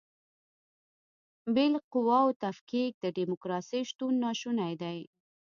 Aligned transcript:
بې 1.53 1.65
له 1.73 1.79
قواوو 1.91 2.37
تفکیک 2.43 2.91
د 2.99 3.05
دیموکراسۍ 3.17 3.81
شتون 3.89 4.13
ناشونی 4.23 4.73
دی. 4.81 4.99